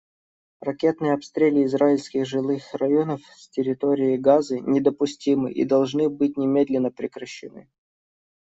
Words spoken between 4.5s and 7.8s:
недопустимы и должны быть немедленно прекращены.